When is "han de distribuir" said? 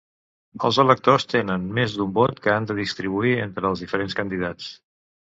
2.53-3.33